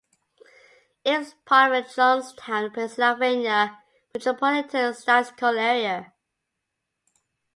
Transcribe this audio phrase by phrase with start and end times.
[1.05, 3.77] It is part of the Johnstown, Pennsylvania
[4.15, 6.11] Metropolitan Statistical Area.